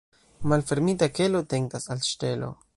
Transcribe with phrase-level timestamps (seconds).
[0.53, 2.55] Malfermita kelo tentas al ŝtelo.